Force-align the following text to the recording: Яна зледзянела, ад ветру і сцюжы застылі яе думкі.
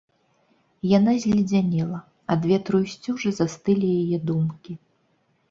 Яна 0.97 1.13
зледзянела, 1.25 1.99
ад 2.37 2.41
ветру 2.53 2.81
і 2.87 2.91
сцюжы 2.95 3.29
застылі 3.41 3.93
яе 4.01 4.17
думкі. 4.33 4.73